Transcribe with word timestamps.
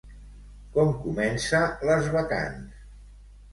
Com 0.77 0.89
comença 1.03 1.61
Les 1.91 2.11
bacants? 2.17 2.83